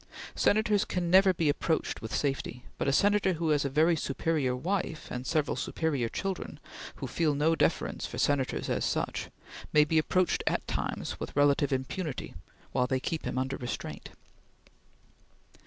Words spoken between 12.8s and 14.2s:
they keep him under restraint.